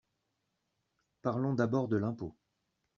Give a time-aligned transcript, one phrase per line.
[1.21, 2.35] Parlons d’abord de l’impôt.